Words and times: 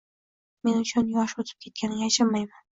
Men 0.69 0.79
uning 0.95 1.13
yosh 1.19 1.37
o‘tib 1.45 1.63
ketganiga 1.69 2.11
achinmayman 2.11 2.69